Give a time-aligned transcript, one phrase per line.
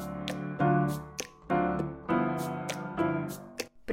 [0.00, 0.37] you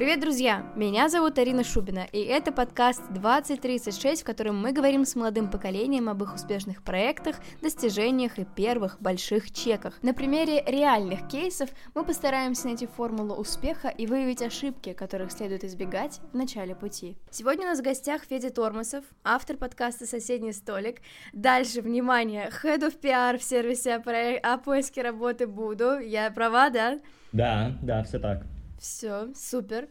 [0.06, 0.64] Привет, друзья!
[0.76, 6.08] Меня зовут Арина Шубина, и это подкаст 2036, в котором мы говорим с молодым поколением
[6.08, 10.00] об их успешных проектах, достижениях и первых больших чеках.
[10.04, 16.20] На примере реальных кейсов мы постараемся найти формулу успеха и выявить ошибки, которых следует избегать
[16.32, 17.16] в начале пути.
[17.32, 21.00] Сегодня у нас в гостях Федя Тормосов, автор подкаста «Соседний столик».
[21.32, 25.98] Дальше, внимание, Head of PR в сервисе о поиске работы буду.
[25.98, 27.00] Я права, да?
[27.32, 28.44] Да, да, все так.
[28.78, 29.88] Все, супер.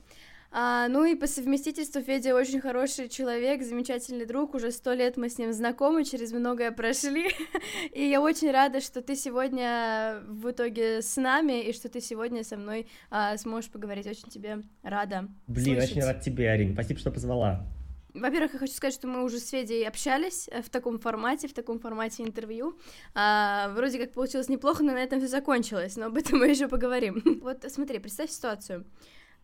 [0.58, 5.30] А, ну и по совместительству Федя очень хороший человек, замечательный друг, уже сто лет мы
[5.30, 7.30] с ним знакомы, через многое прошли,
[7.91, 12.45] и я очень рада, что ты сегодня в итоге с нами, и что ты сегодня
[12.45, 15.91] со мной а, сможешь поговорить, очень тебе рада Блин, слышать.
[15.91, 17.67] очень рад тебе, Арин, спасибо, что позвала.
[18.14, 21.53] Во-первых, я хочу сказать, что мы уже с Федей общались э, в таком формате, в
[21.53, 22.80] таком формате интервью.
[23.14, 26.70] А, вроде как получилось неплохо, но на этом все закончилось, но об этом мы еще
[26.70, 27.22] поговорим.
[27.44, 28.86] Вот смотри, представь ситуацию.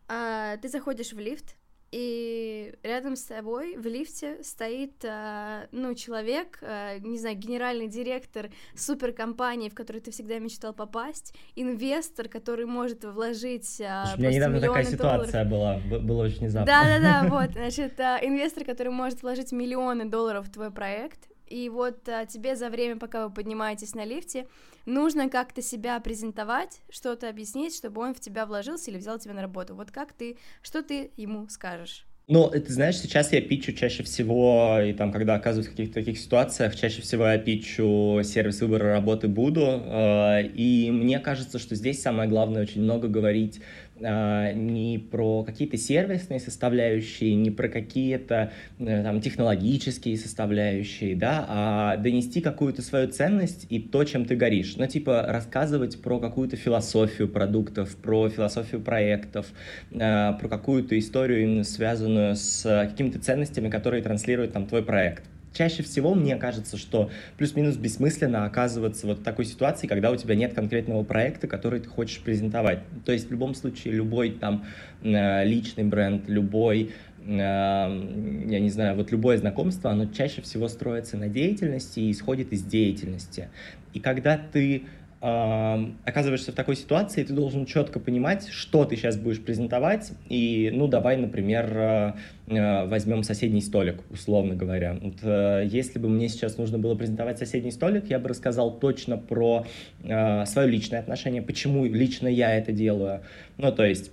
[0.08, 1.56] А, ты заходишь в лифт,
[1.92, 8.50] и рядом с тобой в лифте стоит, а, ну, человек, а, не знаю, генеральный директор
[8.75, 14.62] суперкомпании, в которую ты всегда мечтал попасть, инвестор, который может вложить а, У меня недавно
[14.62, 15.86] такая ситуация долларов.
[15.86, 16.66] была, было очень внезапно.
[16.66, 22.25] Да-да-да, вот, значит, инвестор, который может вложить миллионы долларов в твой проект, и вот а,
[22.25, 24.47] тебе за время, пока вы поднимаетесь на лифте,
[24.85, 29.41] нужно как-то себя презентовать, что-то объяснить, чтобы он в тебя вложился или взял тебя на
[29.41, 29.75] работу.
[29.75, 32.07] Вот как ты, что ты ему скажешь?
[32.27, 36.17] Ну, ты знаешь, сейчас я пичу чаще всего, и там, когда оказываюсь в каких-то таких
[36.17, 42.02] ситуациях, чаще всего я пичу сервис выбора работы буду, э, и мне кажется, что здесь
[42.02, 43.59] самое главное очень много говорить
[44.03, 51.97] а, не про какие-то сервисные составляющие, не про какие-то э, там технологические составляющие, да, а
[51.97, 54.75] донести какую-то свою ценность и то, чем ты горишь.
[54.78, 59.47] Ну, типа рассказывать про какую-то философию продуктов, про философию проектов,
[59.91, 66.13] про какую-то историю именно связанную с какими-то ценностями, которые транслирует там твой проект чаще всего
[66.16, 71.03] мне кажется, что плюс-минус бессмысленно оказываться вот в такой ситуации, когда у тебя нет конкретного
[71.03, 72.80] проекта, который ты хочешь презентовать.
[73.06, 74.66] То есть в любом случае любой там
[75.03, 76.91] э, личный бренд, любой
[77.25, 82.53] э, я не знаю, вот любое знакомство, оно чаще всего строится на деятельности и исходит
[82.53, 83.50] из деятельности.
[83.94, 84.84] И когда ты
[85.22, 90.88] оказываешься в такой ситуации, ты должен четко понимать, что ты сейчас будешь презентовать, и, ну,
[90.88, 92.14] давай, например, э,
[92.48, 94.98] э, возьмем соседний столик, условно говоря.
[95.00, 99.18] Вот, э, если бы мне сейчас нужно было презентовать соседний столик, я бы рассказал точно
[99.18, 99.66] про
[100.02, 103.22] свое личное отношение, почему лично я это делаю.
[103.58, 104.12] Ну, то есть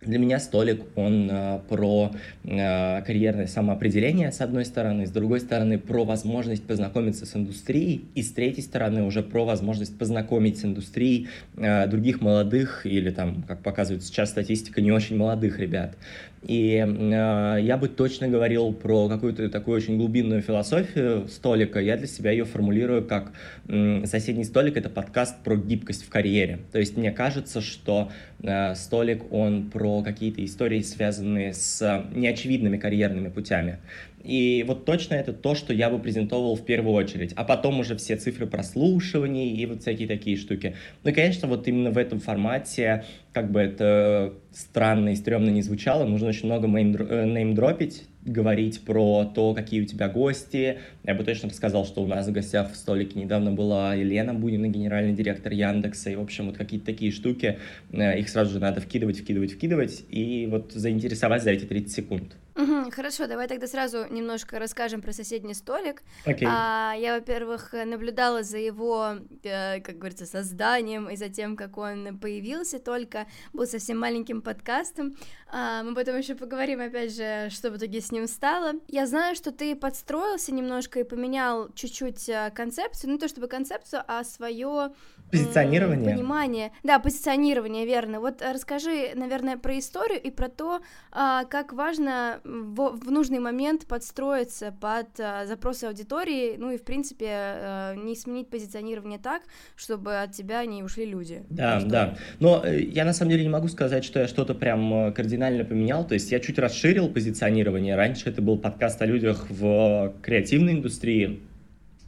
[0.00, 2.12] для меня столик, он э, про
[2.44, 8.22] э, карьерное самоопределение, с одной стороны, с другой стороны, про возможность познакомиться с индустрией, и
[8.22, 13.62] с третьей стороны, уже про возможность познакомить с индустрией э, других молодых, или там, как
[13.62, 15.96] показывает сейчас статистика, не очень молодых ребят.
[16.42, 21.80] И э, я бы точно говорил про какую-то такую очень глубинную философию столика.
[21.80, 23.32] Я для себя ее формулирую как
[23.68, 26.60] э, «Соседний столик»— это подкаст про гибкость в карьере.
[26.72, 28.10] То есть мне кажется, что
[28.42, 33.78] э, столик, он про какие-то истории, связанные с неочевидными карьерными путями.
[34.22, 37.32] И вот точно это то, что я бы презентовал в первую очередь.
[37.36, 40.76] А потом уже все цифры прослушиваний и вот всякие такие штуки.
[41.04, 45.62] Ну и, конечно, вот именно в этом формате, как бы это странно и стрёмно не
[45.62, 50.80] звучало, нужно очень много неймдропить, говорить про то, какие у тебя гости.
[51.04, 54.68] Я бы точно рассказал, что у нас в гостях в столике недавно была Елена Бунина,
[54.68, 57.58] генеральный директор Яндекса, и, в общем, вот какие-то такие штуки,
[57.92, 62.36] э, их сразу же надо вкидывать, вкидывать, вкидывать, и вот заинтересовать за эти 30 секунд.
[62.56, 66.02] Угу, хорошо, давай тогда сразу немножко расскажем про соседний столик.
[66.26, 66.44] Okay.
[66.46, 72.18] А, я, во-первых, наблюдала за его, э, как говорится, созданием и за тем, как он
[72.18, 75.16] появился, только был совсем маленьким подкастом.
[75.52, 78.74] А, мы потом еще поговорим, опять же, что в итоге с ним стало.
[78.88, 83.48] Я знаю, что ты подстроился немножко и поменял чуть-чуть э, концепцию, ну не то чтобы
[83.48, 84.92] концепцию, а свое
[85.30, 86.14] Позиционирование.
[86.14, 86.72] Понимание.
[86.82, 88.20] Да, позиционирование, верно.
[88.20, 90.80] Вот э, расскажи, наверное, про историю и про то,
[91.12, 97.28] а, как важно в, нужный момент подстроиться под а, запросы аудитории, ну и, в принципе,
[97.30, 99.42] а, не сменить позиционирование так,
[99.76, 101.44] чтобы от тебя не ушли люди.
[101.48, 102.16] Да, да.
[102.40, 106.06] Но я на самом деле не могу сказать, что я что-то прям кардинально поменял.
[106.06, 107.96] То есть я чуть расширил позиционирование.
[107.96, 111.40] Раньше это был подкаст о людях в креативной индустрии,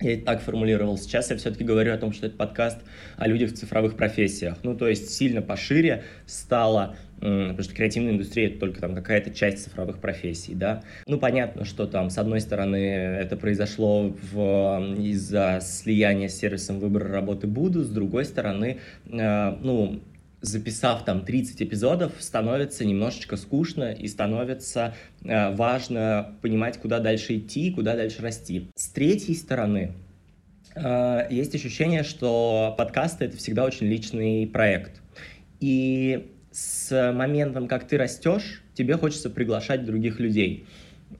[0.00, 0.98] я это так формулировал.
[0.98, 2.78] Сейчас я все-таки говорю о том, что это подкаст
[3.16, 4.58] о людях в цифровых профессиях.
[4.62, 9.62] Ну, то есть сильно пошире стало потому что креативная индустрия— это только там какая-то часть
[9.62, 10.82] цифровых профессий, да.
[11.06, 17.46] Ну, понятно, что там, с одной стороны, это произошло из-за слияния с сервисом выбора работы
[17.46, 20.02] Буду, с другой стороны, э, ну,
[20.42, 24.94] записав там 30 эпизодов, становится немножечко скучно и становится
[25.24, 28.68] э, важно понимать, куда дальше идти, куда дальше расти.
[28.74, 29.92] С третьей стороны,
[30.74, 35.00] э, есть ощущение, что подкасты— это всегда очень личный проект.
[35.60, 40.66] И с моментом, как ты растешь, тебе хочется приглашать других людей.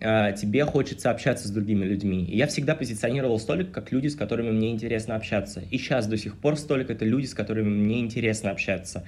[0.00, 2.25] А, тебе хочется общаться с другими людьми.
[2.25, 5.62] И я всегда позиционировал столик как люди, с которыми мне интересно общаться.
[5.71, 9.05] И сейчас до сих пор столик— это люди, с которыми мне интересно общаться.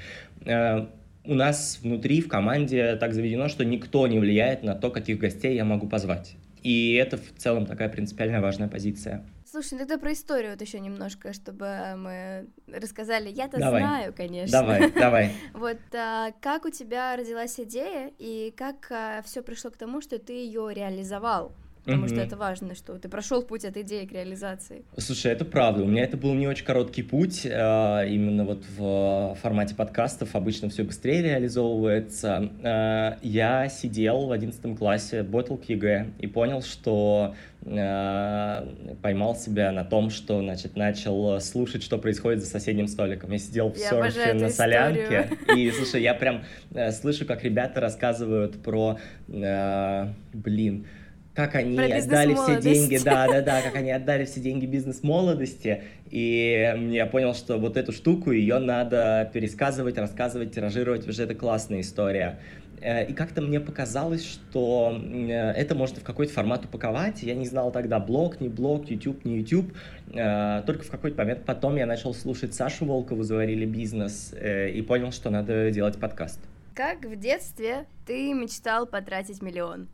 [0.46, 0.88] А,
[1.24, 5.54] у нас внутри, в команде так заведено, что никто не влияет на то, каких гостей
[5.54, 6.36] я могу позвать.
[6.62, 9.22] И это в целом такая принципиально важная позиция.
[9.54, 13.28] Слушай, ну тогда про историю вот еще немножко, чтобы мы рассказали.
[13.30, 14.50] Я-то знаю, конечно.
[14.50, 15.32] Давай, давай.
[15.54, 20.18] Вот а, как у тебя родилась идея и как а, все пришло к тому, что
[20.18, 21.52] ты ее реализовал?
[21.84, 24.84] Потому что это важно, что ты прошел путь от идеи к реализации.
[24.96, 25.82] Слушай, это правда.
[25.82, 27.46] У меня это был не очень короткий путь.
[27.46, 32.50] А, именно вот в формате подкастов обычно все быстрее реализовывается.
[32.62, 37.34] А, я сидел в одиннадцатом классе, ботал к ЕГЭ, и понял, что
[37.66, 38.66] а,
[39.02, 43.30] поймал себя на том, что, значит, начал слушать, что происходит за соседним столиком.
[43.30, 48.62] Я сидел в серфе на солянке, и, слушай, я прям э, слышу, как ребята рассказывают
[48.62, 48.98] про,
[49.28, 50.86] блин,
[51.34, 56.90] как они отдали все деньги, да, да, да, как они отдали все деньги бизнес-молодости, и
[56.92, 62.38] я понял, что вот эту штуку, ее надо пересказывать, рассказывать, тиражировать, уже это классная история.
[62.80, 67.22] Э, и как-то мне показалось, что э, это можно в какой-то формат упаковать.
[67.22, 69.72] Я не знал тогда блог, не блог, YouTube, не YouTube.
[70.12, 75.12] Э, только в какой-то момент потом я начал слушать Сашу Волкову «Заварили бизнес» и понял,
[75.12, 76.40] что надо делать подкаст.
[76.74, 79.88] Как в детстве ты мечтал потратить миллион?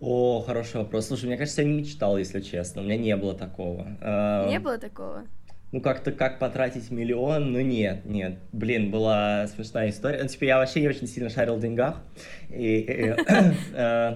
[0.00, 1.08] О, хороший вопрос.
[1.08, 2.82] Слушай, мне кажется, я не мечтал, если честно.
[2.82, 3.86] У меня не было такого.
[4.48, 5.24] Не было такого?
[5.70, 8.38] Ну, как-то как потратить миллион, ну нет, нет.
[8.52, 10.22] Блин, была смешная история.
[10.22, 12.00] Ну, типа, я вообще не очень сильно шарил в деньгах.
[12.48, 12.86] И,
[13.74, 14.14] э,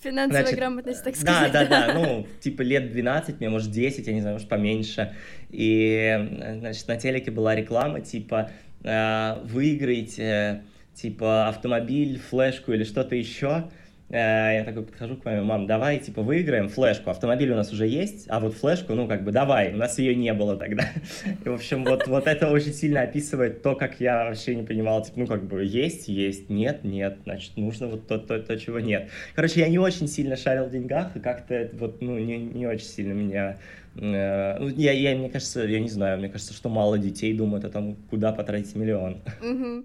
[0.00, 1.52] Финансовая значит, грамотность, так сказать.
[1.52, 5.12] Да, да, да, ну, типа лет 12, мне, может, 10, я не знаю, может, поменьше.
[5.50, 8.50] И, значит, на телеке была реклама, типа,
[8.84, 10.62] э, выиграйте,
[10.94, 16.20] типа, автомобиль, флешку или что-то еще, Э, я такой подхожу к маме, мам, давай, типа,
[16.20, 17.08] выиграем флешку.
[17.08, 19.72] Автомобиль у нас уже есть, а вот флешку, ну, как бы, давай.
[19.72, 20.84] У нас ее не было тогда.
[21.44, 25.02] И, в общем, вот, вот это очень сильно описывает то, как я вообще не понимал,
[25.02, 28.80] типа, ну, как бы, есть, есть, нет, нет, значит, нужно вот то, то, то, чего
[28.80, 29.08] нет.
[29.34, 32.86] Короче, я не очень сильно шарил в деньгах, и как-то, вот, ну, не, не очень
[32.86, 33.56] сильно меня
[33.96, 37.64] э, ну, я, я, мне кажется, я не знаю, мне кажется, что мало детей думают
[37.64, 39.22] о том, куда потратить миллион.
[39.40, 39.84] Mm-hmm.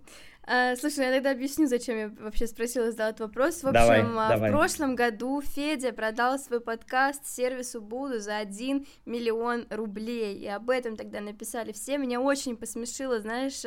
[0.50, 3.64] А, слушай, я тогда объясню, зачем я вообще спросила задать этот вопрос.
[3.64, 4.50] В общем, давай, а, давай.
[4.50, 10.70] в прошлом году Федя продал свой подкаст сервису Буду за 1 миллион рублей, и об
[10.70, 11.98] этом тогда написали все.
[11.98, 13.62] Меня очень посмешило, знаешь,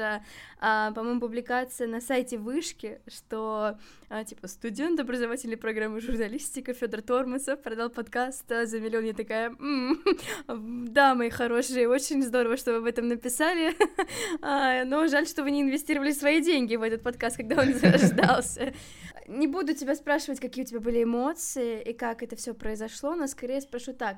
[0.59, 3.79] а, по-моему, публикация на сайте Вышки, что,
[4.27, 9.05] типа, студент образовательной программы журналистика Федор Тормасов продал подкаст за миллион.
[9.05, 9.55] Я такая,
[10.49, 13.75] да, мои хорошие, очень здорово, что вы об этом написали,
[14.87, 18.73] но жаль, что вы не инвестировали свои деньги деньги в этот подкаст, когда он зарождался.
[19.27, 23.27] Не буду тебя спрашивать, какие у тебя были эмоции и как это все произошло, но
[23.27, 24.17] скорее спрошу так.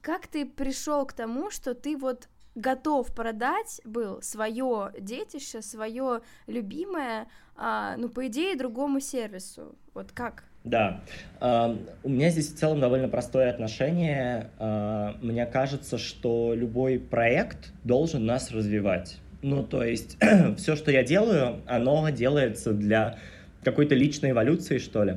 [0.00, 7.26] Как ты пришел к тому, что ты вот готов продать был свое детище, свое любимое,
[7.56, 9.74] а, ну, по идее, другому сервису?
[9.94, 10.44] Вот как?
[10.64, 11.02] Да,
[11.40, 14.50] uh, у меня здесь в целом довольно простое отношение.
[14.58, 19.18] Uh, мне кажется, что любой проект должен нас развивать.
[19.44, 20.16] Ну, то есть
[20.56, 23.18] все, что я делаю, оно делается для
[23.62, 25.16] какой-то личной эволюции, что ли.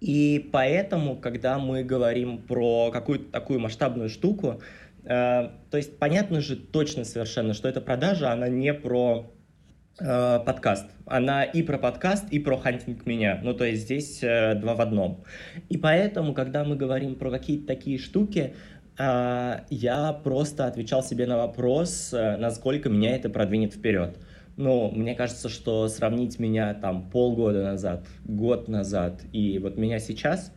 [0.00, 4.62] И поэтому, когда мы говорим про какую-то такую масштабную штуку,
[5.02, 9.28] э, то есть понятно же точно совершенно, что эта продажа, она не про
[9.98, 10.86] э, подкаст.
[11.04, 13.40] Она и про подкаст, и про хантинг меня.
[13.42, 15.24] Ну, то есть здесь э, два в одном.
[15.68, 18.54] И поэтому, когда мы говорим про какие-то такие штуки,
[18.98, 24.18] я просто отвечал себе на вопрос, э, насколько меня это продвинет вперед.
[24.56, 30.50] Ну, мне кажется, что сравнить меня там полгода назад, год назад и вот меня сейчас,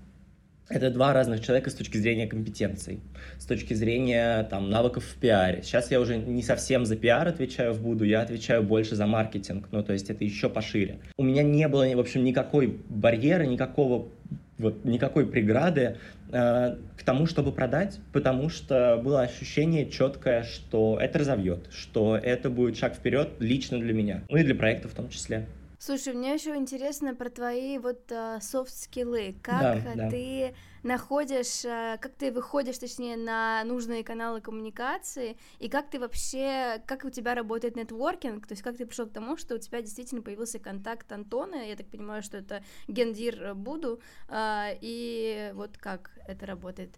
[0.69, 3.01] это два разных человека с точки зрения компетенций,
[3.39, 5.63] с точки зрения там навыков в пиаре.
[5.63, 9.67] Сейчас я уже не совсем за пиар отвечаю в Буду, я отвечаю больше за маркетинг,
[9.71, 10.99] ну, то есть это еще пошире.
[11.17, 14.09] У меня не было, в общем, никакой барьера, никакого
[14.59, 15.97] вот никакой преграды
[16.31, 22.49] э, к тому, чтобы продать, потому что было ощущение четкое, что это разовьет, что это
[22.49, 25.47] будет шаг вперед лично для меня, ну и для проекта в том числе.
[25.81, 29.35] Слушай, мне еще интересно про твои вот софт-скиллы.
[29.41, 30.89] Как да, ты да.
[30.89, 37.09] находишь, как ты выходишь, точнее, на нужные каналы коммуникации, и как ты вообще, как у
[37.09, 40.59] тебя работает нетворкинг, то есть как ты пришел к тому, что у тебя действительно появился
[40.59, 46.93] контакт Антона, я так понимаю, что это гендир Буду, и вот как это работает?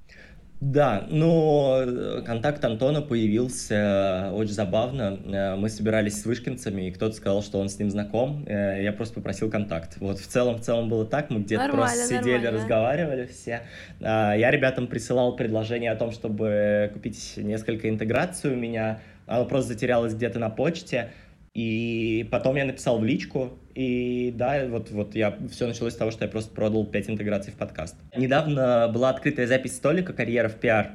[0.61, 5.19] Да, но э, контакт Антона появился э, очень забавно.
[5.25, 8.45] Э, мы собирались с вышкинцами, и кто-то сказал, что он с ним знаком.
[8.47, 9.97] Я просто попросил контакт.
[9.99, 11.31] Вот в целом, в целом было так.
[11.31, 12.51] Мы где-то просто сидели, нормально.
[12.51, 13.61] разговаривали все.
[13.99, 18.99] Я ребятам присылал предложение о том, чтобы купить несколько интеграций у меня.
[19.25, 21.09] Оно просто затерялось где-то на почте.
[21.55, 26.11] И потом я написал в личку, и да, вот, вот я, все началось с того,
[26.11, 27.95] что я просто продал 5 интеграций в подкаст.
[28.15, 30.91] Недавно была открытая запись столика «Карьера в пиар»,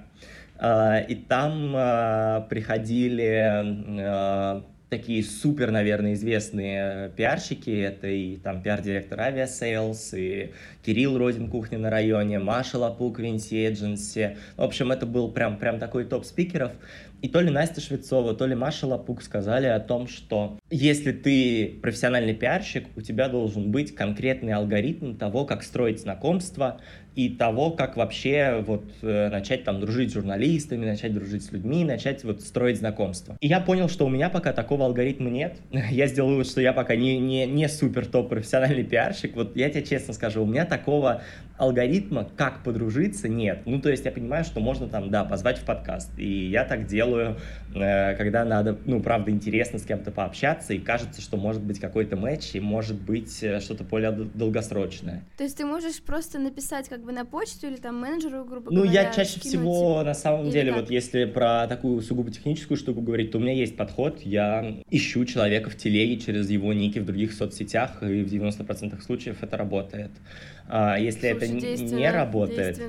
[0.58, 3.42] а, и там а, приходили
[4.00, 7.70] а, такие супер, наверное, известные пиарщики.
[7.70, 10.52] Это и там пиар-директор Aviasales, и
[10.84, 14.36] Кирилл Родин Кухня на районе, Маша Лапук Vinci Agency.
[14.56, 16.72] В общем, это был прям, прям такой топ спикеров.
[17.26, 21.76] И то ли Настя Швецова, то ли Маша Лапук сказали о том, что если ты
[21.82, 26.80] профессиональный пиарщик, у тебя должен быть конкретный алгоритм того, как строить знакомства,
[27.16, 31.82] и того, как вообще вот э, начать там дружить с журналистами, начать дружить с людьми,
[31.82, 33.38] начать вот строить знакомства.
[33.40, 35.56] И я понял, что у меня пока такого алгоритма нет.
[35.90, 39.34] Я вывод, что я пока не, не, не супер топ профессиональный пиарщик.
[39.34, 41.22] Вот я тебе честно скажу, у меня такого
[41.56, 43.62] алгоритма, как подружиться, нет.
[43.64, 46.10] Ну, то есть я понимаю, что можно там, да, позвать в подкаст.
[46.18, 51.20] И я так делаю, э, когда надо, ну, правда, интересно с кем-то пообщаться, и кажется,
[51.20, 55.22] что может быть какой-то матч, и может быть э, что-то более долгосрочное.
[55.36, 58.82] То есть ты можешь просто написать как бы на почту или там менеджеру, грубо ну,
[58.82, 58.90] говоря?
[58.90, 60.82] Ну, я чаще скинуть, всего, на самом деле, как?
[60.82, 65.24] вот если про такую сугубо техническую штуку говорить, то у меня есть подход, я ищу
[65.24, 70.10] человека в телеге через его ники в других соцсетях, и в 90% случаев это работает.
[70.68, 72.80] А если Слушай, это не работает,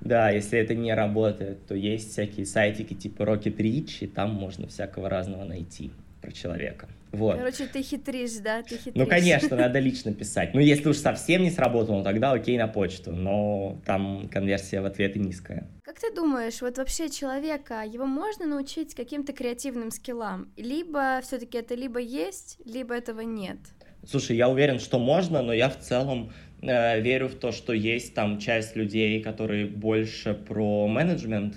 [0.00, 4.66] да, если это не работает, то есть всякие сайтики типа Rocket Reach, и там можно
[4.66, 5.90] всякого разного найти
[6.20, 6.88] про человека.
[7.12, 7.38] Вот.
[7.38, 8.62] Короче, ты хитришь, да?
[8.62, 8.94] Ты хитришь.
[8.94, 10.52] Ну, конечно, надо лично писать.
[10.52, 15.18] Ну, если уж совсем не сработало, тогда окей на почту, но там конверсия в ответы
[15.18, 15.66] низкая.
[15.84, 20.52] Как ты думаешь, вот вообще человека, его можно научить каким-то креативным скиллам?
[20.56, 23.58] Либо все-таки это либо есть, либо этого нет?
[24.06, 28.14] Слушай, я уверен, что можно, но я в целом э, верю в то, что есть
[28.14, 31.54] там часть людей, которые больше про менеджмент,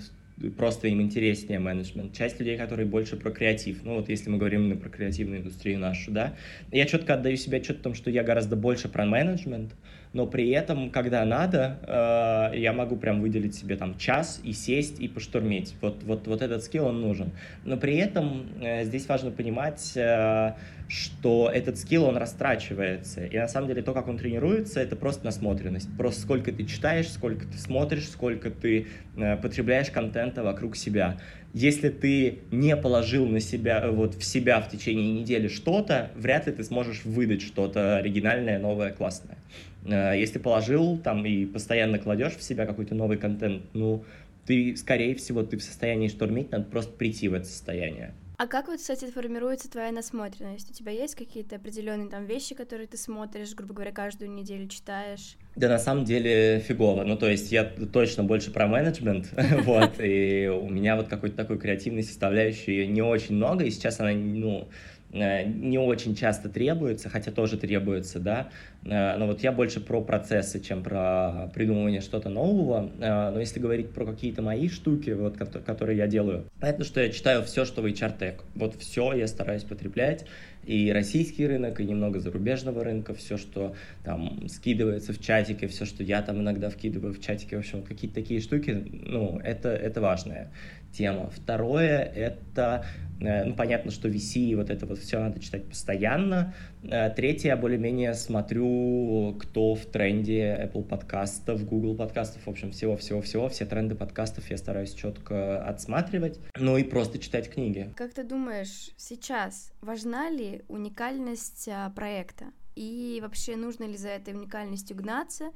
[0.50, 2.16] просто им интереснее менеджмент.
[2.16, 3.82] Часть людей, которые больше про креатив.
[3.84, 6.34] Ну вот если мы говорим именно про креативную индустрию нашу, да.
[6.70, 9.72] Я четко отдаю себе отчет о том, что я гораздо больше про менеджмент,
[10.12, 15.00] но при этом, когда надо, э, я могу прям выделить себе там час и сесть
[15.00, 15.74] и поштурмить.
[15.80, 17.32] Вот, вот, вот этот скилл, он нужен.
[17.64, 20.52] Но при этом э, здесь важно понимать, э,
[20.88, 23.24] что этот скилл, он растрачивается.
[23.24, 25.88] И на самом деле то, как он тренируется, это просто насмотренность.
[25.96, 31.16] Просто сколько ты читаешь, сколько ты смотришь, сколько ты э, потребляешь контента вокруг себя.
[31.54, 36.52] Если ты не положил на себя, вот в себя в течение недели что-то, вряд ли
[36.52, 39.36] ты сможешь выдать что-то оригинальное, новое, классное.
[39.84, 44.04] Э, если положил там и постоянно кладешь в себя какой-то новый контент, ну,
[44.46, 48.14] ты, скорее всего, ты в состоянии штурмить, надо просто прийти в это состояние.
[48.38, 50.68] А как вот, кстати, формируется твоя насмотренность?
[50.68, 55.36] У тебя есть какие-то определенные там вещи, которые ты смотришь, грубо говоря, каждую неделю читаешь?
[55.54, 57.04] Да, на самом деле фигово.
[57.04, 59.28] Ну, то есть я точно больше про менеджмент,
[59.64, 64.10] вот, и у меня вот какой-то такой креативной составляющей не очень много, и сейчас она,
[64.10, 64.68] ну,
[65.12, 68.48] не очень часто требуется, хотя тоже требуется, да,
[68.84, 73.60] э, но вот я больше про процессы, чем про придумывание что-то нового, э, но если
[73.60, 77.82] говорить про какие-то мои штуки, вот, которые я делаю, понятно, что я читаю все, что
[77.82, 80.24] в HR Tech, вот все я стараюсь потреблять,
[80.64, 86.02] и российский рынок, и немного зарубежного рынка, все, что там скидывается в чатике, все, что
[86.02, 90.52] я там иногда вкидываю в чатике, в общем, какие-то такие штуки, ну, это, это важная
[90.92, 91.30] тема.
[91.30, 92.84] Второе, это
[93.24, 96.54] Э, ну, понятно, что VC, вот это вот все надо читать постоянно.
[96.84, 103.48] Э, третье, я более-менее смотрю, кто в тренде Apple подкастов, Google подкастов, в общем, всего-всего-всего,
[103.48, 106.40] все тренды подкастов я стараюсь четко отсматривать.
[106.56, 107.92] Ну и просто читать книги.
[107.96, 112.46] Как ты думаешь, сейчас важна ли уникальность а, проекта?
[112.74, 115.50] И вообще нужно ли за этой уникальностью гнаться?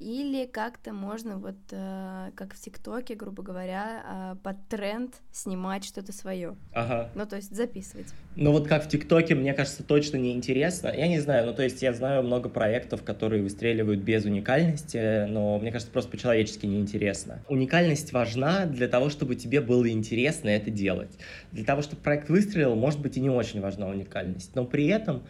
[0.00, 6.12] Или как-то можно вот, э, как в ТикТоке, грубо говоря, э, под тренд снимать что-то
[6.12, 6.56] свое.
[6.72, 7.10] Ага.
[7.14, 8.08] Ну, то есть записывать.
[8.34, 10.88] Ну, вот как в ТикТоке, мне кажется, точно неинтересно.
[10.88, 15.58] Я не знаю, ну, то есть я знаю много проектов, которые выстреливают без уникальности, но
[15.58, 17.42] мне кажется, просто по-человечески неинтересно.
[17.48, 21.12] Уникальность важна для того, чтобы тебе было интересно это делать.
[21.52, 24.56] Для того, чтобы проект выстрелил, может быть, и не очень важна уникальность.
[24.56, 25.22] Но при этом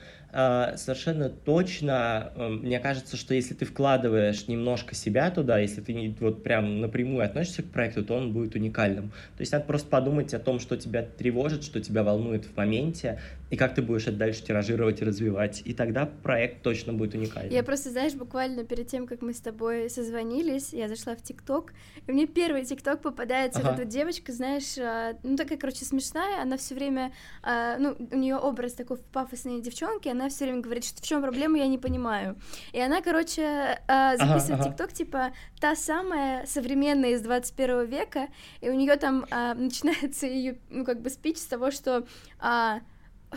[0.77, 6.09] совершенно точно, э, мне кажется, что если ты вкладываешь немножко себя туда, если ты не
[6.19, 9.11] вот прям напрямую относишься к проекту, то он будет уникальным.
[9.37, 13.21] То есть надо просто подумать о том, что тебя тревожит, что тебя волнует в моменте,
[13.51, 15.63] и как ты будешь это дальше тиражировать и развивать.
[15.65, 17.53] И тогда проект точно будет уникальным.
[17.53, 21.73] Я просто, знаешь, буквально перед тем, как мы с тобой созвонились, я зашла в ТикТок,
[22.09, 23.71] и мне первый ТикТок попадается ага.
[23.71, 27.13] вот эта девочка, знаешь, а, ну такая, короче, смешная, она все время,
[27.45, 31.23] а, ну, у нее образ такой пафосной девчонки, она все время говорит, что в чем
[31.23, 32.37] проблема, я не понимаю.
[32.73, 34.95] И она, короче, а, записывает ТикТок, ага, ага.
[34.95, 38.29] типа, та самая современная из 21 века,
[38.61, 42.07] и у нее там начинается ее, ну, как бы спич с того, что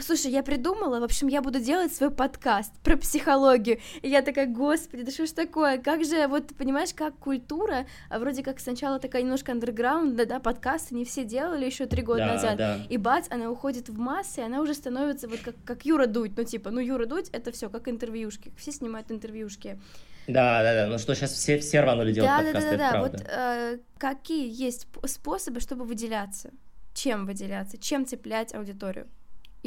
[0.01, 3.79] Слушай, я придумала, в общем, я буду делать свой подкаст про психологию.
[4.01, 5.77] И я такая, господи, да что ж такое?
[5.77, 10.39] Как же, вот, понимаешь, как культура, а вроде как сначала такая немножко андерграунд, да, да,
[10.39, 12.57] подкасты не все делали еще три года да, назад.
[12.57, 12.79] Да.
[12.89, 16.31] И бац, она уходит в массы, и она уже становится вот как, как Юра Дудь.
[16.35, 18.51] Ну, типа, ну, Юра Дудь это все как интервьюшки.
[18.57, 19.79] Все снимают интервьюшки.
[20.27, 20.87] Да, да, да.
[20.87, 23.01] Ну что, сейчас все, все рванули делать да, подкасты, да, да, да, да.
[23.01, 26.51] Вот э, какие есть способы, чтобы выделяться?
[26.93, 27.77] Чем выделяться?
[27.77, 29.07] Чем цеплять аудиторию?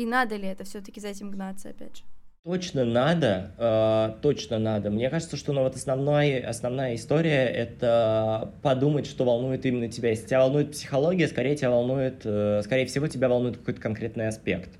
[0.00, 2.02] И надо ли это все-таки за этим гнаться, опять же?
[2.42, 4.88] Точно надо, э, точно надо.
[4.88, 10.08] Мне кажется, что ну, вот основная, основная история— это подумать, что волнует именно тебя.
[10.08, 14.70] Если тебя волнует психология, скорее, тебя волнует, э, скорее всего, тебя волнует какой-то конкретный аспект.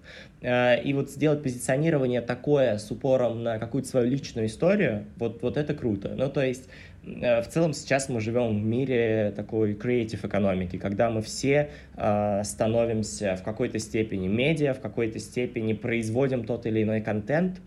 [0.40, 5.58] Э, и вот сделать позиционирование такое с упором на какую-то свою личную историю, вот, вот
[5.58, 6.14] это круто.
[6.16, 6.70] Ну, то есть
[7.02, 13.36] в целом сейчас мы живем в мире такой creative экономики, когда мы все э, становимся
[13.36, 17.60] в какой-то степени медиа, в какой-то степени производим тот или иной контент,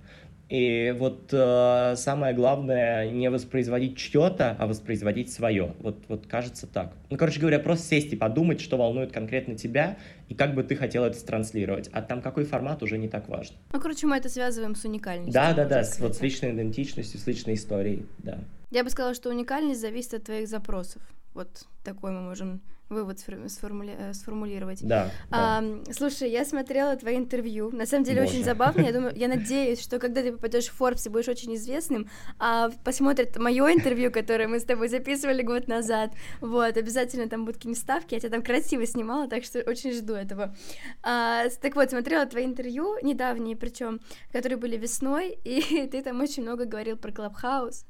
[0.50, 5.74] и вот э, самое главное не воспроизводить чье-то, а воспроизводить свое.
[5.80, 6.94] Вот, вот кажется так.
[7.10, 9.98] Ну, короче говоря, просто сесть и подумать, что волнует конкретно тебя,
[10.30, 11.90] и как бы ты хотел это транслировать.
[11.92, 13.56] А там какой формат уже не так важно.
[13.72, 15.34] Ну, короче, мы это связываем с уникальностью.
[15.34, 18.38] Да, да, да, с, вот с личной идентичностью, с личной историей, да.
[18.74, 21.04] Я бы сказала, что уникальность зависит от твоих запросов.
[21.36, 23.96] Вот такой мы можем вывод сформули...
[23.96, 24.80] Э, сформулировать.
[24.82, 25.94] Да, а, да.
[25.94, 27.70] Слушай, я смотрела твои интервью.
[27.72, 28.34] На самом деле Боже.
[28.34, 28.82] очень забавно.
[28.82, 32.72] Я думаю, я надеюсь, что когда ты попадешь в Forbes и будешь очень известным, а
[32.84, 36.12] посмотрят мое интервью, которое мы с тобой записывали год назад.
[36.42, 38.16] Вот, обязательно там будут какие-нибудь ставки.
[38.16, 40.56] Я тебя там красиво снимала, так что очень жду этого.
[41.04, 44.00] А, так вот, смотрела твои интервью недавние, причем,
[44.32, 47.86] которые были весной, и ты там очень много говорил про Clubhouse.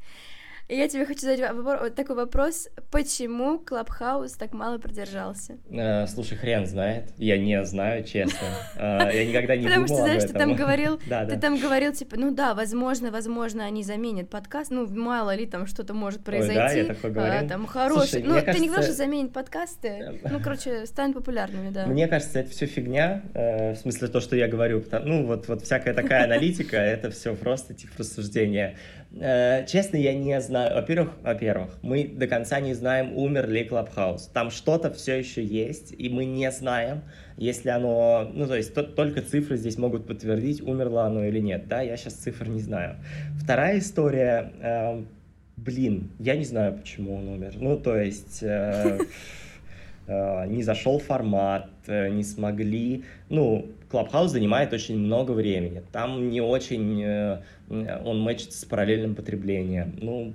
[0.70, 2.70] Я тебе хочу задать вот такой вопрос.
[2.90, 5.58] Почему Clubhouse так мало продержался?
[5.70, 7.10] Э, слушай, хрен знает.
[7.18, 8.48] Я не знаю, честно.
[8.78, 10.98] Э, я никогда не Потому что, знаешь, ты там говорил,
[11.30, 15.68] ты там говорил, типа, ну да, возможно, возможно, они заменят подкаст, ну, мало ли там
[15.68, 16.56] что-то может произойти.
[16.56, 17.46] да, я такой говорил.
[17.46, 18.24] А, там хороший.
[18.24, 21.86] Ну, ты не говоришь, что заменит подкасты, ну, короче, станут популярными, да.
[21.88, 24.82] Мне кажется, это все фигня, э, в смысле то, что я говорю.
[25.04, 28.78] Ну, вот, вот всякая такая аналитика, это все просто типа рассуждение.
[29.20, 30.76] Э, честно, я не знаю.
[30.76, 34.30] Во-первых, во-первых, мы до конца не знаем, умер ли Клабхаус.
[34.34, 37.02] Там что-то все еще есть, и мы не знаем,
[37.38, 38.30] если оно...
[38.34, 41.68] Ну, то есть то, только цифры здесь могут подтвердить, умерло оно или нет.
[41.68, 42.96] Да, я сейчас цифр не знаю.
[43.42, 44.52] Вторая история...
[44.62, 45.04] Э,
[45.58, 47.54] блин, я не знаю, почему он умер.
[47.58, 48.40] Ну, то есть...
[48.42, 49.00] Э,
[50.08, 53.04] не зашел формат, э, не смогли.
[53.30, 55.82] Ну, Клабхаус занимает очень много времени.
[55.92, 59.98] Там не очень э, он мэчится с параллельным потреблением.
[60.02, 60.34] Ну,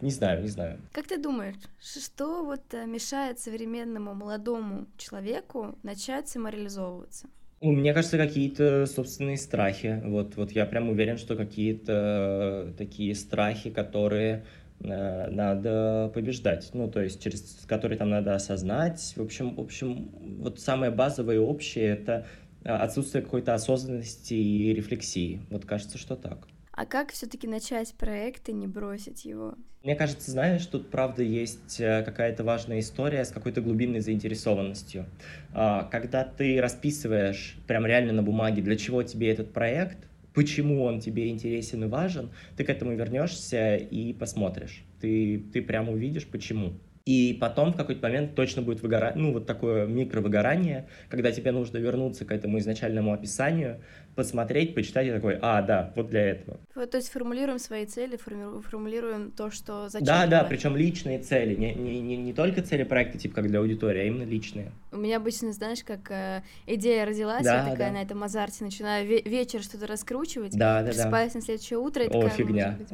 [0.00, 0.78] не знаю, не знаю.
[0.92, 7.28] Как ты думаешь, что вот мешает современному молодому человеку начать самореализовываться?
[7.62, 10.02] Мне кажется, какие-то собственные страхи.
[10.04, 17.00] Вот, вот я прям уверен, что какие-то такие страхи, которые Э, надо побеждать, ну, то
[17.00, 19.14] есть через которые там надо осознать.
[19.16, 20.10] В общем, в общем,
[20.40, 22.26] вот самое базовое и общее— это
[22.64, 25.40] э, отсутствие какой-то осознанности и рефлексии.
[25.50, 26.46] Вот кажется, что так.
[26.76, 29.54] А как все-таки начать проект и не бросить его?
[29.84, 35.06] Мне кажется, знаешь, тут правда есть э, какая-то важная история с какой-то глубинной заинтересованностью.
[35.52, 41.00] А, когда ты расписываешь прям реально на бумаге, для чего тебе этот проект, почему он
[41.00, 44.84] тебе интересен и важен, ты к этому вернешься и посмотришь.
[45.00, 46.74] Ты, ты прямо увидишь, почему.
[47.06, 51.76] И потом в какой-то момент точно будет выгорание, ну вот такое микровыгорание, когда тебе нужно
[51.76, 53.80] вернуться к этому изначальному описанию,
[54.14, 56.58] посмотреть, почитать и такой, а, да, вот для этого.
[56.74, 60.06] Вот, то есть формулируем свои цели, формулируем то, что зачем.
[60.06, 63.60] Да, да, причем личные цели, не, не, не, не только цели проекта, типа как для
[63.60, 64.72] аудитории, а именно личные.
[64.92, 67.98] У меня обычно, знаешь, как э, идея родилась, да, я такая да.
[67.98, 71.38] на этом азарте начинаю ве- вечер что-то раскручивать, да, да, просыпаюсь да.
[71.38, 72.78] на следующее утро и такая, О, фигня.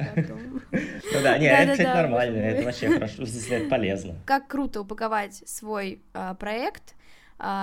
[1.13, 4.15] Ну да, нет, это, кстати, нормально, это вообще хорошо, это полезно.
[4.25, 6.95] Как круто упаковать свой а, проект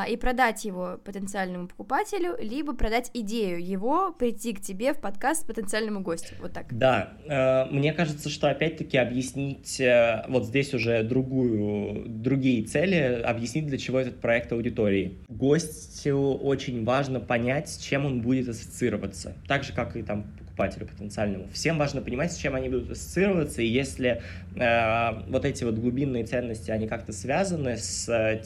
[0.08, 6.00] и продать его потенциальному покупателю, либо продать идею его прийти к тебе в подкаст потенциальному
[6.00, 6.34] гостю.
[6.40, 6.66] Вот так.
[6.76, 13.66] Да, э, мне кажется, что опять-таки объяснить э, вот здесь уже другую, другие цели, объяснить,
[13.66, 15.18] для чего этот проект аудитории.
[15.28, 19.34] Гостю очень важно понять, с чем он будет ассоциироваться.
[19.46, 21.46] Так же, как и там покупателю потенциальному.
[21.52, 24.22] Всем важно понимать, с чем они будут ассоциироваться, и если
[24.56, 28.40] э, вот эти вот глубинные ценности, они как-то связаны с э,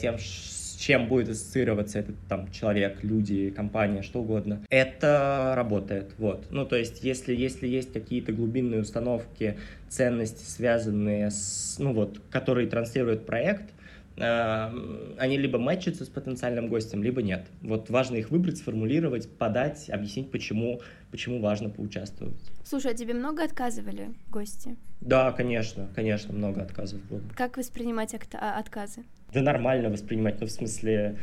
[0.75, 4.61] чем будет ассоциироваться этот там человек, люди, компания, что угодно.
[4.69, 6.47] Это работает, вот.
[6.51, 9.57] Ну, то есть, если, если есть какие-то глубинные установки,
[9.89, 13.73] ценности, связанные с, ну вот, которые транслирует проект,
[14.17, 17.45] э, они либо матчатся с потенциальным гостем, либо нет.
[17.61, 20.81] Вот важно их выбрать, сформулировать, подать, объяснить, почему,
[21.11, 22.35] почему важно поучаствовать.
[22.65, 24.75] Слушай, а тебе много отказывали гости?
[25.01, 27.21] Да, конечно, конечно, много отказов было.
[27.35, 29.03] Как воспринимать а, отказы?
[29.33, 31.17] Да нормально воспринимать, ну, в смысле,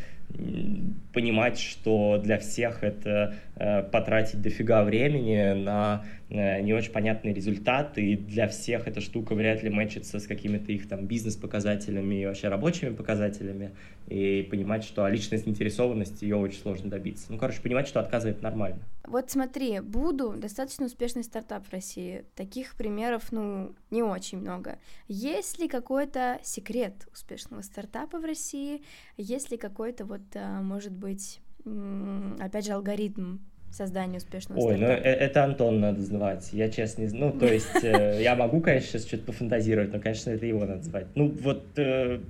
[1.12, 7.98] понимать, что для всех это э, потратить дофига времени на э, не очень понятный результат,
[7.98, 12.48] и для всех эта штука вряд ли мэчится с какими-то их там бизнес-показателями и вообще
[12.48, 13.72] рабочими показателями,
[14.06, 17.26] и понимать, что личная заинтересованность ее очень сложно добиться.
[17.32, 18.78] Ну, короче, понимать, что отказывает нормально.
[19.04, 22.24] Вот смотри, Буду достаточно успешный стартап в России.
[22.36, 24.78] Таких примеров, ну, не очень много.
[25.08, 28.82] Есть ли какой-то секрет успешного стартапа в России?
[29.16, 31.40] Есть ли какой-то вот, а, может быть,
[32.38, 33.38] опять же, алгоритм
[33.70, 35.00] создания успешного Ой, стартапа?
[35.00, 37.32] ну это Антон надо звать, я честно не знаю.
[37.32, 40.82] Ну, то есть э, я могу, конечно, сейчас что-то пофантазировать, но, конечно, это его надо
[40.82, 41.06] звать.
[41.14, 42.20] Ну, вот э,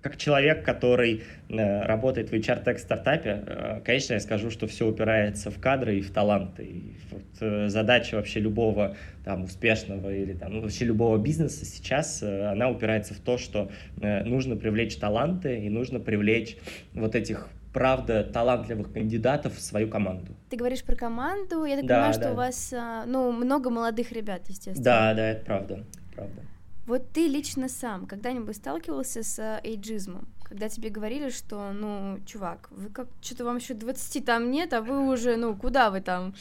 [0.00, 5.50] как человек, который э, работает в HR-тек стартапе, э, конечно, я скажу, что все упирается
[5.50, 6.64] в кадры и в таланты.
[6.64, 12.22] И вот, э, задача вообще любого там, успешного или там, ну, вообще любого бизнеса сейчас,
[12.22, 16.56] она упирается в то, что нужно привлечь таланты и нужно привлечь
[16.94, 20.32] вот этих правда талантливых кандидатов в свою команду.
[20.48, 22.20] Ты говоришь про команду, я так да, понимаю, да.
[22.20, 22.74] что у вас
[23.06, 24.84] ну, много молодых ребят, естественно.
[24.84, 25.84] Да, да, это правда,
[26.14, 26.40] правда.
[26.88, 30.26] Вот ты лично сам когда-нибудь сталкивался с э, эйджизмом?
[30.42, 34.80] Когда тебе говорили, что, ну, чувак, вы как, что-то вам еще 20 там нет, а
[34.80, 36.34] вы уже, ну, куда вы там?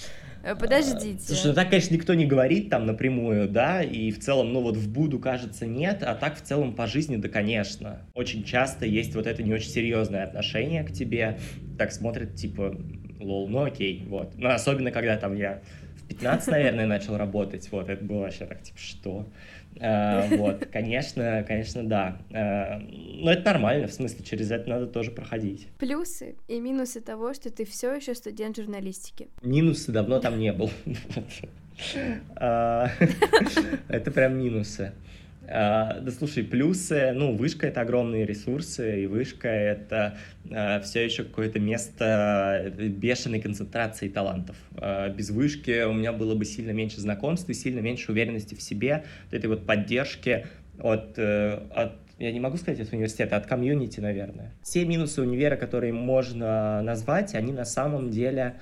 [0.44, 1.20] Э, подождите.
[1.20, 4.78] Слушай, ну так, конечно, никто не говорит там напрямую, да, и в целом, ну вот
[4.78, 8.08] в Буду, кажется, нет, а так в целом по жизни, да, конечно.
[8.14, 11.40] Очень часто есть вот это не очень серьезное отношение к тебе,
[11.78, 12.74] так смотрят, типа,
[13.20, 14.34] лол, ну окей, вот.
[14.38, 15.62] Ну, особенно, когда там я
[16.04, 19.26] в 15, наверное, начал работать, вот, это было вообще так, типа, что?
[19.80, 22.18] Э, вот, конечно, конечно, да.
[22.32, 25.68] Э, но это нормально, в смысле, через это надо тоже проходить.
[25.78, 29.28] Плюсы и минусы того, что ты все еще студент журналистики.
[29.42, 30.70] Минусы давно там не был.
[32.36, 32.88] Э,
[33.88, 34.94] это прям минусы.
[35.50, 40.18] А, да слушай, плюсы, ну, вышка— это огромные ресурсы, и вышка— это
[40.52, 44.56] а, все еще какое-то место бешеной концентрации талантов.
[45.16, 49.06] Без вышки у меня было бы сильно меньше знакомств и сильно меньше уверенности в себе,
[49.26, 50.46] вот этой вот поддержки
[50.80, 54.52] от, э, от я не могу сказать от университета, от комьюнити, наверное.
[54.64, 58.56] Все минусы универа, которые можно назвать, они на самом деле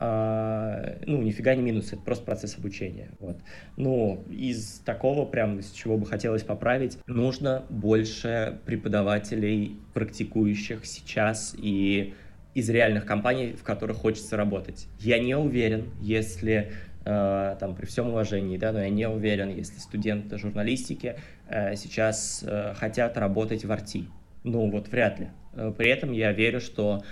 [0.00, 3.10] ну, нифига не минус, это просто процесс обучения.
[3.18, 3.36] Вот.
[3.76, 12.14] Ну, из такого прям, с чего бы хотелось поправить, нужно больше преподавателей, практикующих сейчас и
[12.54, 14.88] из реальных компаний, в которых хочется работать.
[14.98, 16.72] Я не уверен, если
[17.04, 21.16] э, там при всем уважении, да, но я не уверен, если студенты журналистики
[21.48, 22.44] э, сейчас
[22.76, 24.06] хотят работать в арти.
[24.44, 25.28] Ну, вот вряд ли.
[25.52, 27.02] Э, при этом я верю, что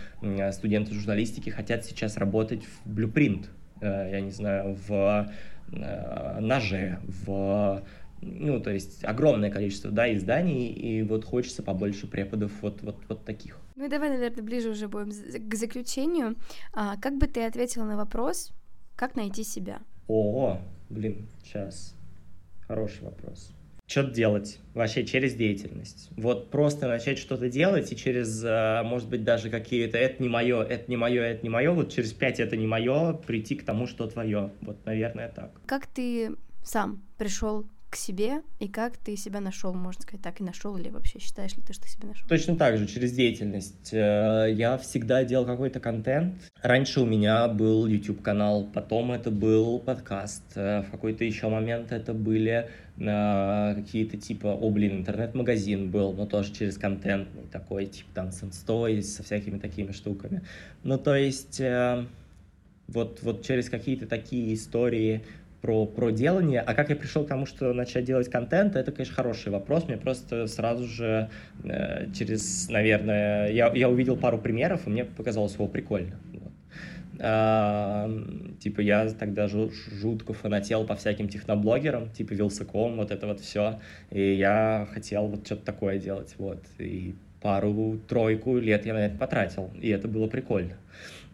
[0.52, 3.46] студенты журналистики хотят сейчас работать в Blueprint,
[3.80, 5.30] э, я не знаю, в
[5.72, 7.82] э, Ноже, в
[8.20, 13.24] ну, то есть огромное количество, да, изданий, и вот хочется побольше преподов вот, вот, вот
[13.24, 13.60] таких.
[13.76, 16.34] Ну и давай, наверное, ближе уже будем к заключению.
[16.72, 18.52] А, как бы ты ответила на вопрос,
[18.96, 19.78] как найти себя?
[20.08, 21.94] О, блин, сейчас.
[22.66, 23.52] Хороший вопрос
[23.88, 26.10] что-то делать вообще через деятельность.
[26.16, 30.62] Вот просто начать что-то делать и через, э, может быть, даже какие-то «это не мое,
[30.62, 33.86] это не мое, это не мое», вот через пять «это не мое» прийти к тому,
[33.86, 34.52] что твое.
[34.60, 35.50] Вот, наверное, так.
[35.66, 40.44] Как ты сам пришел к себе и как ты себя нашел, можно сказать так, и
[40.44, 42.28] нашел ли вообще, считаешь ли ты, что себя нашел?
[42.28, 43.92] Точно так же, через деятельность.
[43.92, 46.34] Э, я всегда делал какой-то контент.
[46.62, 52.12] Раньше у меня был YouTube-канал, потом это был подкаст, э, в какой-то еще момент это
[52.12, 58.28] были э, какие-то типа, о, блин, интернет-магазин был, но тоже через контентный такой, типа там
[58.28, 60.42] инстой, со всякими такими штуками.
[60.82, 61.60] Ну, то есть,
[62.88, 65.24] вот, вот через какие-то такие истории
[65.60, 66.60] про, про делание.
[66.60, 69.86] А как я пришел к тому, что начать делать контент, это, конечно, хороший вопрос.
[69.88, 71.30] Мне просто сразу же
[71.64, 76.16] э, через, наверное, я, я увидел пару примеров, и мне показалось его прикольно.
[77.20, 78.08] А,
[78.60, 83.80] типа я тогда жутко фанател по всяким техноблогерам, типа Вилсаком, вот это вот все.
[84.10, 86.62] И я хотел вот что-то такое делать, вот.
[86.78, 90.76] И пару-тройку лет я на это потратил, и это было прикольно.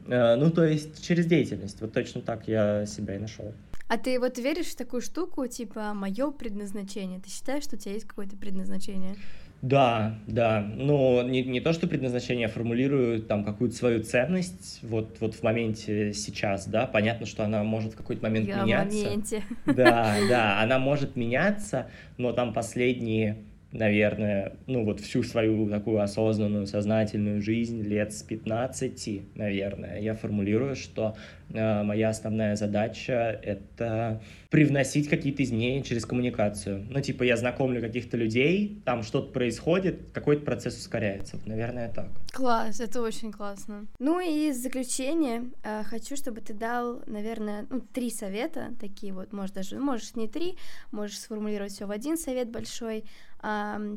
[0.08, 3.52] А, ну, то есть через деятельность, вот точно так я себя и нашел.
[3.94, 7.20] А ты вот веришь в такую штуку, типа, мое предназначение?
[7.20, 9.14] Ты считаешь, что у тебя есть какое-то предназначение?
[9.62, 10.66] Да, да.
[10.76, 15.44] Ну, не, не то, что предназначение, я формулирую там какую-то свою ценность вот, вот в
[15.44, 16.88] моменте сейчас, да.
[16.88, 18.98] Понятно, что она может в какой-то момент я меняться.
[18.98, 19.42] в моменте.
[19.64, 21.86] Да, да, она может меняться,
[22.18, 29.36] но там последние наверное, ну вот всю свою такую осознанную, сознательную жизнь лет с 15,
[29.36, 31.16] наверное, я формулирую, что
[31.50, 36.86] моя основная задача— это привносить какие-то изменения через коммуникацию.
[36.88, 41.38] Ну, типа, я знакомлю каких-то людей, там что-то происходит, какой-то процесс ускоряется.
[41.46, 42.08] Наверное, так.
[42.32, 43.86] Класс, это очень классно.
[43.98, 49.32] Ну и в заключение э, хочу, чтобы ты дал, наверное, ну, три совета, такие вот,
[49.32, 50.56] может даже, можешь не три,
[50.92, 53.04] можешь сформулировать все в один совет большой,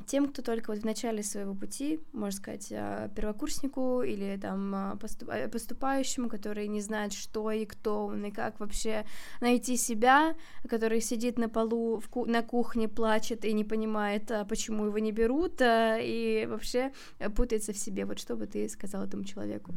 [0.08, 5.00] тем, кто только вот в начале своего пути, можно сказать, а, первокурснику или там а,
[5.30, 9.06] э, поступающему, который не знает, что и кто он, и как вообще
[9.42, 10.36] найти себя,
[10.70, 15.00] который сидит на полу в ку- на кухне, плачет и не понимает, а, почему его
[15.00, 16.92] не берут, и вообще
[17.36, 18.06] путается в себе.
[18.06, 19.74] Вот что бы ты сказал этому человеку?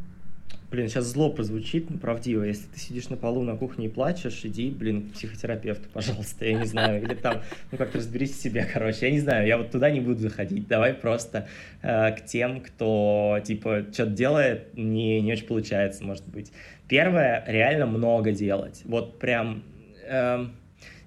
[0.71, 2.45] Блин, сейчас зло прозвучит, правдиво.
[2.45, 6.53] Если ты сидишь на полу на кухне и плачешь, иди, блин, к психотерапевту, пожалуйста, я
[6.53, 7.03] не знаю.
[7.03, 9.07] Или там, ну как-то разберись в себе, короче.
[9.07, 10.69] Я не знаю, я вот туда не буду заходить.
[10.69, 11.49] Давай просто
[11.83, 16.53] э, к тем, кто, типа, что-то делает, не, не очень получается, может быть.
[16.89, 18.83] Первое, реально много делать.
[18.85, 19.65] Вот прям
[20.07, 20.47] э,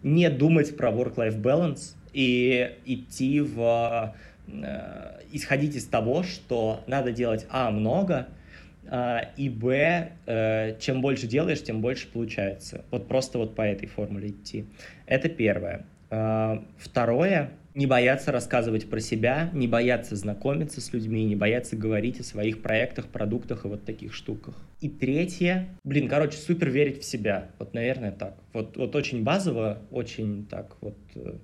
[0.03, 4.13] не думать про work-life balance и идти в...
[4.49, 8.27] Э, исходить из того, что надо делать, а, много—
[9.37, 12.85] и б, э, чем больше делаешь, тем больше получается.
[12.91, 14.65] Вот просто вот по этой формуле идти.
[15.07, 15.85] Это первое.
[16.11, 22.19] А, второе, не бояться рассказывать про себя, не бояться знакомиться с людьми, не бояться говорить
[22.19, 24.55] о своих проектах, продуктах и вот таких штуках.
[24.79, 27.49] И третье, блин, короче, супер верить в себя.
[27.57, 28.35] Вот, наверное, так.
[28.53, 31.37] Вот, вот очень базово, очень так вот э,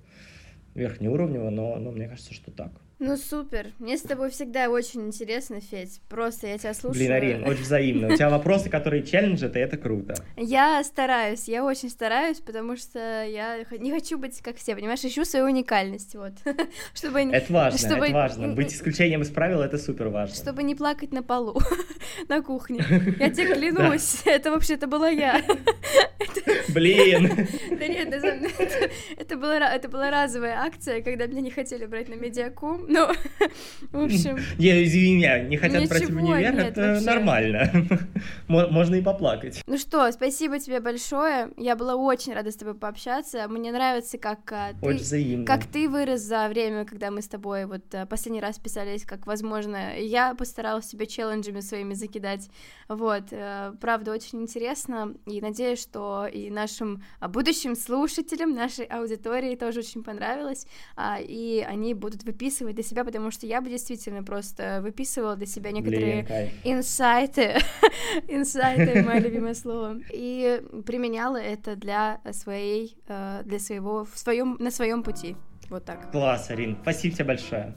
[0.76, 2.70] верхнеуровнево, но, но мне кажется, что так.
[3.00, 3.68] Ну супер.
[3.78, 6.02] Мне с тобой всегда очень интересно, Федь.
[6.10, 7.02] Просто я тебя слушаю.
[7.02, 8.08] Блин, Арин, очень взаимно.
[8.08, 10.14] У тебя вопросы, которые челленджат, и это круто.
[10.36, 15.24] Я стараюсь, я очень стараюсь, потому что я не хочу быть как все, понимаешь, ищу
[15.24, 16.32] свою уникальность, вот.
[16.94, 18.04] чтобы Это важно, чтобы...
[18.04, 18.48] это важно.
[18.48, 20.36] Быть исключением из правил— это супер важно.
[20.36, 21.58] Чтобы не плакать на полу,
[22.28, 22.84] на кухне.
[23.18, 25.42] Я тебе клянусь, это вообще-то была я.
[26.68, 27.48] Блин.
[27.70, 28.14] Да нет,
[29.16, 33.06] это была разовая акция, когда меня не хотели брать на медиаку, ну,
[33.92, 34.38] в общем...
[34.58, 37.70] Я, извини меня, не хотят брать в универ, это нормально.
[38.48, 39.62] Можно и поплакать.
[39.66, 41.50] Ну что, спасибо тебе большое.
[41.56, 43.46] Я была очень рада с тобой пообщаться.
[43.48, 45.44] Мне нравится, как а, ты...
[45.44, 49.26] Как ты вырос за время, когда мы с тобой вот а, последний раз писались, как
[49.26, 49.96] возможно.
[49.96, 52.48] Я постаралась себя челленджами своими закидать.
[52.88, 55.14] Вот, э, правда, очень интересно.
[55.26, 60.66] И надеюсь, что и нашим а, будущим слушателям, нашей аудитории тоже очень понравилось.
[61.20, 65.70] И они будут выписывать для себя, потому что я бы действительно просто выписывала для себя
[65.70, 67.56] некоторые Блин, инсайты,
[68.28, 74.70] инсайты, мое любимое слово, и применяла это для своей, э, для своего, в своем, на
[74.70, 75.36] своем пути.
[75.68, 76.10] Вот так.
[76.10, 77.74] Класс, Арин, спасибо тебе большое.